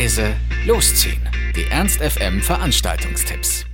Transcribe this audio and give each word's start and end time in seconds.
leise, 0.00 0.32
losziehen. 0.66 1.20
Die 1.54 1.70
Ernst 1.70 2.00
FM 2.00 2.40
Veranstaltungstipps. 2.40 3.66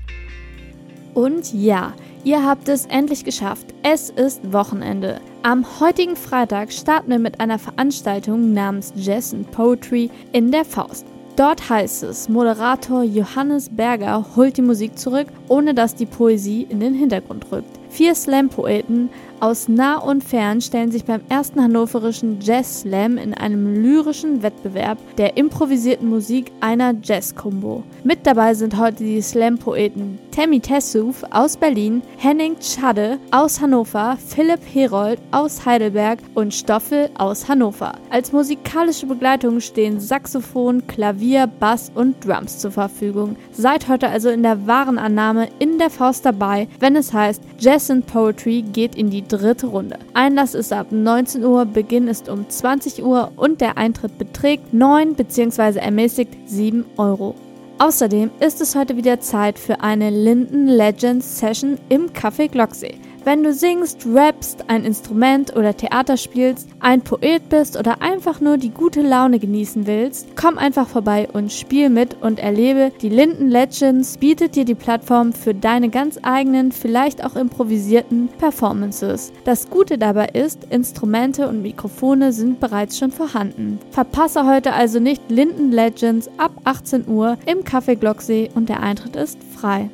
Und 1.14 1.54
ja, 1.54 1.94
ihr 2.24 2.44
habt 2.44 2.68
es 2.68 2.86
endlich 2.86 3.24
geschafft. 3.24 3.68
Es 3.84 4.10
ist 4.10 4.52
Wochenende. 4.52 5.20
Am 5.44 5.64
heutigen 5.78 6.16
Freitag 6.16 6.72
starten 6.72 7.10
wir 7.10 7.20
mit 7.20 7.38
einer 7.38 7.60
Veranstaltung 7.60 8.52
namens 8.52 8.92
Jazz 8.96 9.32
and 9.32 9.48
Poetry 9.52 10.10
in 10.32 10.50
der 10.50 10.64
Faust. 10.64 11.06
Dort 11.36 11.70
heißt 11.70 12.02
es, 12.02 12.28
Moderator 12.28 13.04
Johannes 13.04 13.68
Berger 13.70 14.26
holt 14.34 14.56
die 14.56 14.62
Musik 14.62 14.98
zurück, 14.98 15.28
ohne 15.46 15.74
dass 15.74 15.94
die 15.94 16.06
Poesie 16.06 16.66
in 16.68 16.80
den 16.80 16.94
Hintergrund 16.94 17.52
rückt. 17.52 17.78
Vier 17.96 18.14
Slam-Poeten 18.14 19.08
aus 19.40 19.68
nah 19.68 19.96
und 19.96 20.22
fern 20.22 20.60
stellen 20.60 20.90
sich 20.90 21.04
beim 21.06 21.22
ersten 21.30 21.62
hannoverischen 21.62 22.40
Jazz 22.40 22.80
Slam 22.80 23.16
in 23.16 23.32
einem 23.32 23.82
lyrischen 23.82 24.42
Wettbewerb 24.42 24.98
der 25.16 25.38
improvisierten 25.38 26.08
Musik 26.08 26.52
einer 26.60 26.94
Jazz-Combo. 27.02 27.82
Mit 28.04 28.26
dabei 28.26 28.52
sind 28.52 28.78
heute 28.78 29.04
die 29.04 29.22
Slam-Poeten 29.22 30.18
Tammy 30.30 30.60
Tessouf 30.60 31.22
aus 31.30 31.56
Berlin, 31.56 32.02
Henning 32.18 32.56
Schade 32.60 33.18
aus 33.30 33.60
Hannover, 33.60 34.18
Philipp 34.26 34.60
Herold 34.70 35.18
aus 35.30 35.64
Heidelberg 35.64 36.18
und 36.34 36.52
Stoffel 36.52 37.08
aus 37.16 37.48
Hannover. 37.48 37.94
Als 38.10 38.32
musikalische 38.32 39.06
Begleitung 39.06 39.60
stehen 39.60 39.98
Saxophon, 39.98 40.86
Klavier, 40.86 41.46
Bass 41.46 41.90
und 41.94 42.22
Drums 42.22 42.58
zur 42.58 42.70
Verfügung. 42.70 43.36
Seid 43.52 43.88
heute 43.88 44.10
also 44.10 44.28
in 44.28 44.42
der 44.42 44.66
Warenannahme 44.66 45.48
in 45.58 45.78
der 45.78 45.88
Faust 45.88 46.26
dabei, 46.26 46.68
wenn 46.80 46.96
es 46.96 47.14
heißt 47.14 47.42
Jazz 47.58 47.85
and 47.90 48.06
Poetry 48.06 48.62
geht 48.62 48.94
in 48.94 49.10
die 49.10 49.26
dritte 49.26 49.66
Runde. 49.66 49.98
Einlass 50.14 50.54
ist 50.54 50.72
ab 50.72 50.88
19 50.90 51.44
Uhr, 51.44 51.64
Beginn 51.64 52.08
ist 52.08 52.28
um 52.28 52.48
20 52.48 53.04
Uhr 53.04 53.32
und 53.36 53.60
der 53.60 53.76
Eintritt 53.76 54.18
beträgt 54.18 54.72
9 54.72 55.14
bzw. 55.14 55.78
ermäßigt 55.78 56.34
7 56.46 56.84
Euro. 56.96 57.34
Außerdem 57.78 58.30
ist 58.40 58.60
es 58.60 58.74
heute 58.74 58.96
wieder 58.96 59.20
Zeit 59.20 59.58
für 59.58 59.80
eine 59.80 60.10
Linden 60.10 60.66
Legends 60.66 61.38
Session 61.38 61.78
im 61.88 62.08
Café 62.10 62.48
Glocksee. 62.48 62.94
Wenn 63.26 63.42
du 63.42 63.52
singst, 63.52 64.06
rappst, 64.06 64.70
ein 64.70 64.84
Instrument 64.84 65.56
oder 65.56 65.76
Theater 65.76 66.16
spielst, 66.16 66.68
ein 66.78 67.00
Poet 67.00 67.48
bist 67.48 67.76
oder 67.76 68.00
einfach 68.00 68.40
nur 68.40 68.56
die 68.56 68.70
gute 68.70 69.02
Laune 69.02 69.40
genießen 69.40 69.88
willst, 69.88 70.28
komm 70.36 70.58
einfach 70.58 70.86
vorbei 70.86 71.28
und 71.32 71.52
spiel 71.52 71.90
mit 71.90 72.22
und 72.22 72.38
erlebe. 72.38 72.92
Die 73.02 73.08
Linden 73.08 73.48
Legends 73.48 74.16
bietet 74.18 74.54
dir 74.54 74.64
die 74.64 74.76
Plattform 74.76 75.32
für 75.32 75.54
deine 75.54 75.88
ganz 75.88 76.20
eigenen, 76.22 76.70
vielleicht 76.70 77.24
auch 77.24 77.34
improvisierten 77.34 78.28
Performances. 78.38 79.32
Das 79.42 79.70
Gute 79.70 79.98
dabei 79.98 80.26
ist, 80.26 80.62
Instrumente 80.70 81.48
und 81.48 81.62
Mikrofone 81.62 82.32
sind 82.32 82.60
bereits 82.60 82.96
schon 82.96 83.10
vorhanden. 83.10 83.80
Verpasse 83.90 84.46
heute 84.46 84.72
also 84.72 85.00
nicht 85.00 85.32
Linden 85.32 85.72
Legends 85.72 86.30
ab 86.36 86.52
18 86.62 87.08
Uhr 87.08 87.38
im 87.46 87.64
Café 87.64 87.96
Glocksee 87.96 88.50
und 88.54 88.68
der 88.68 88.84
Eintritt 88.84 89.16
ist 89.16 89.38
frei. 89.42 89.90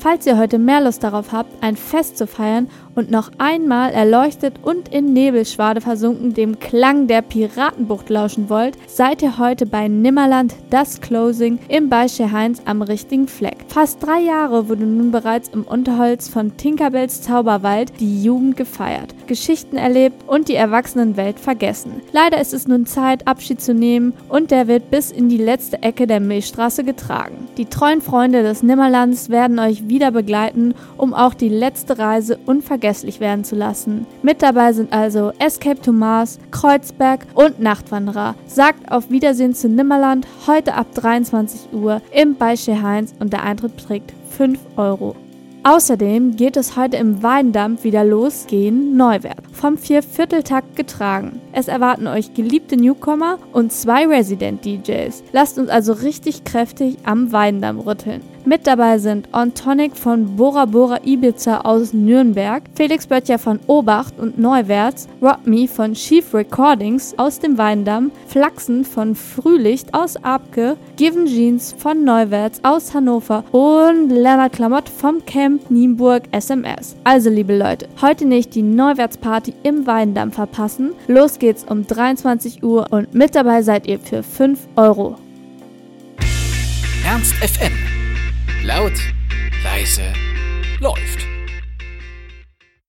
Falls 0.00 0.26
ihr 0.26 0.38
heute 0.38 0.58
mehr 0.58 0.80
Lust 0.80 1.02
darauf 1.02 1.32
habt, 1.32 1.50
ein 1.60 1.74
Fest 1.74 2.18
zu 2.18 2.28
feiern 2.28 2.68
und 2.94 3.10
noch 3.10 3.32
einmal 3.38 3.92
erleuchtet 3.92 4.54
und 4.62 4.94
in 4.94 5.12
Nebelschwade 5.12 5.80
versunken 5.80 6.34
dem 6.34 6.60
Klang 6.60 7.08
der 7.08 7.22
Piratenbucht 7.22 8.08
lauschen 8.08 8.48
wollt, 8.48 8.76
seid 8.86 9.22
ihr 9.22 9.38
heute 9.38 9.66
bei 9.66 9.88
Nimmerland 9.88 10.54
das 10.70 11.00
Closing 11.00 11.58
im 11.68 11.88
Beische 11.88 12.30
Heinz 12.30 12.62
am 12.64 12.82
richtigen 12.82 13.26
Fleck. 13.26 13.56
Fast 13.68 14.04
drei 14.04 14.20
Jahre 14.20 14.68
wurde 14.68 14.84
nun 14.84 15.10
bereits 15.10 15.48
im 15.48 15.64
Unterholz 15.64 16.28
von 16.28 16.56
Tinkerbells 16.56 17.22
Zauberwald 17.22 17.92
die 17.98 18.22
Jugend 18.22 18.56
gefeiert, 18.56 19.14
Geschichten 19.26 19.76
erlebt 19.76 20.28
und 20.28 20.48
die 20.48 20.54
Erwachsenenwelt 20.54 21.40
vergessen. 21.40 22.02
Leider 22.12 22.40
ist 22.40 22.54
es 22.54 22.68
nun 22.68 22.86
Zeit, 22.86 23.26
Abschied 23.26 23.60
zu 23.60 23.74
nehmen 23.74 24.12
und 24.28 24.52
der 24.52 24.68
wird 24.68 24.90
bis 24.90 25.10
in 25.10 25.28
die 25.28 25.38
letzte 25.38 25.82
Ecke 25.82 26.06
der 26.06 26.20
Milchstraße 26.20 26.84
getragen. 26.84 27.48
Die 27.56 27.66
treuen 27.66 28.00
Freunde 28.00 28.42
des 28.42 28.62
Nimmerlands 28.62 29.28
werden 29.28 29.58
euch 29.58 29.87
wieder 29.88 30.10
begleiten, 30.10 30.74
um 30.96 31.14
auch 31.14 31.34
die 31.34 31.48
letzte 31.48 31.98
Reise 31.98 32.38
unvergesslich 32.46 33.20
werden 33.20 33.44
zu 33.44 33.56
lassen. 33.56 34.06
Mit 34.22 34.42
dabei 34.42 34.72
sind 34.72 34.92
also 34.92 35.32
Escape 35.38 35.80
to 35.80 35.92
Mars, 35.92 36.38
Kreuzberg 36.50 37.26
und 37.34 37.60
Nachtwanderer. 37.60 38.34
Sagt 38.46 38.90
auf 38.90 39.10
Wiedersehen 39.10 39.54
zu 39.54 39.68
Nimmerland 39.68 40.26
heute 40.46 40.74
ab 40.74 40.86
23 40.94 41.72
Uhr 41.72 42.00
im 42.12 42.36
Beische 42.36 42.82
Heinz 42.82 43.14
und 43.18 43.32
der 43.32 43.42
Eintritt 43.42 43.76
beträgt 43.76 44.12
5 44.30 44.58
Euro. 44.76 45.16
Außerdem 45.64 46.36
geht 46.36 46.56
es 46.56 46.76
heute 46.76 46.96
im 46.96 47.22
Weindampf 47.22 47.84
wieder 47.84 48.04
los 48.04 48.46
gehen 48.46 48.96
Neuwert, 48.96 49.42
vom 49.58 49.76
Viervierteltakt 49.76 50.76
getragen. 50.76 51.40
Es 51.52 51.68
erwarten 51.68 52.06
euch 52.06 52.32
geliebte 52.32 52.76
Newcomer 52.76 53.38
und 53.52 53.72
zwei 53.72 54.06
Resident-DJs. 54.06 55.24
Lasst 55.32 55.58
uns 55.58 55.68
also 55.68 55.92
richtig 55.92 56.44
kräftig 56.44 56.96
am 57.04 57.32
Weindamm 57.32 57.80
rütteln. 57.80 58.22
Mit 58.48 58.66
dabei 58.66 58.98
sind 58.98 59.28
On 59.34 59.52
Tonic 59.52 59.94
von 59.94 60.36
Bora 60.36 60.64
Bora 60.64 61.00
Ibiza 61.04 61.60
aus 61.64 61.92
Nürnberg, 61.92 62.62
Felix 62.74 63.06
Böttcher 63.06 63.38
von 63.38 63.60
Obacht 63.66 64.18
und 64.18 64.38
Neuwärts, 64.38 65.06
Rob 65.20 65.46
Me 65.46 65.68
von 65.68 65.92
Chief 65.92 66.32
Recordings 66.32 67.14
aus 67.18 67.40
dem 67.40 67.58
Weindamm, 67.58 68.10
Flachsen 68.26 68.86
von 68.86 69.14
Frühlicht 69.14 69.92
aus 69.92 70.16
Abke, 70.24 70.78
Given 70.96 71.26
Jeans 71.26 71.74
von 71.76 72.04
Neuwärts 72.04 72.60
aus 72.62 72.94
Hannover 72.94 73.44
und 73.52 74.08
Lennart 74.08 74.54
Klamott 74.54 74.88
vom 74.88 75.22
Camp 75.26 75.70
Nienburg 75.70 76.22
SMS. 76.30 76.96
Also 77.04 77.28
liebe 77.28 77.54
Leute, 77.54 77.86
heute 78.00 78.24
nicht 78.24 78.54
die 78.54 78.62
Neuwärtsparty 79.48 79.54
im 79.62 79.86
Weindamm 79.86 80.32
verpassen. 80.32 80.94
Los 81.06 81.38
geht's 81.38 81.64
um 81.64 81.86
23 81.86 82.62
Uhr 82.62 82.86
und 82.90 83.14
mit 83.14 83.34
dabei 83.34 83.62
seid 83.62 83.86
ihr 83.86 83.98
für 83.98 84.22
5 84.22 84.68
Euro. 84.76 85.16
Ernst 87.04 87.34
FM 87.34 87.72
Laut, 88.64 88.92
leise, 89.62 90.02
läuft. 90.80 91.37